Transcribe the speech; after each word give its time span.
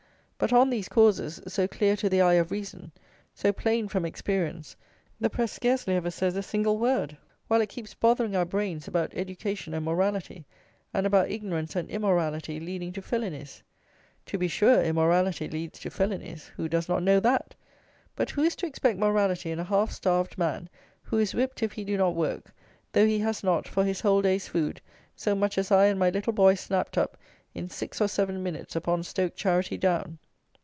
But 0.43 0.51
on 0.53 0.71
these 0.71 0.89
causes, 0.89 1.39
so 1.47 1.67
clear 1.67 1.95
to 1.97 2.09
the 2.09 2.21
eye 2.23 2.33
of 2.33 2.49
reason, 2.49 2.91
so 3.35 3.53
plain 3.53 3.87
from 3.87 4.05
experience, 4.05 4.75
the 5.19 5.29
press 5.29 5.51
scarcely 5.51 5.93
ever 5.93 6.09
says 6.09 6.35
a 6.35 6.41
single 6.41 6.79
word; 6.79 7.15
while 7.47 7.61
it 7.61 7.69
keeps 7.69 7.93
bothering 7.93 8.35
our 8.35 8.43
brains 8.43 8.87
about 8.87 9.13
education 9.13 9.75
and 9.75 9.85
morality; 9.85 10.47
and 10.95 11.05
about 11.05 11.29
ignorance 11.29 11.75
and 11.75 11.91
immorality 11.91 12.59
leading 12.59 12.91
to 12.93 13.03
felonies. 13.03 13.61
To 14.25 14.39
be 14.39 14.47
sure 14.47 14.81
immorality 14.81 15.47
leads 15.47 15.77
to 15.81 15.91
felonies. 15.91 16.47
Who 16.57 16.67
does 16.67 16.89
not 16.89 17.03
know 17.03 17.19
that? 17.19 17.53
But 18.15 18.31
who 18.31 18.41
is 18.41 18.55
to 18.57 18.65
expect 18.65 18.97
morality 18.97 19.51
in 19.51 19.59
a 19.59 19.63
half 19.63 19.91
starved 19.91 20.39
man, 20.39 20.69
who 21.03 21.19
is 21.19 21.35
whipped 21.35 21.61
if 21.61 21.73
he 21.73 21.83
do 21.83 21.97
not 21.97 22.15
work, 22.15 22.51
though 22.93 23.05
he 23.05 23.19
has 23.19 23.43
not, 23.43 23.67
for 23.67 23.83
his 23.85 24.01
whole 24.01 24.23
day's 24.23 24.47
food, 24.47 24.81
so 25.15 25.35
much 25.35 25.59
as 25.59 25.69
I 25.71 25.85
and 25.85 25.99
my 25.99 26.09
little 26.09 26.33
boy 26.33 26.55
snapped 26.55 26.97
up 26.97 27.15
in 27.53 27.69
six 27.69 28.01
or 28.01 28.07
seven 28.07 28.41
minutes 28.41 28.75
upon 28.75 29.03
Stoke 29.03 29.35
Charity 29.35 29.77
Down? 29.77 30.17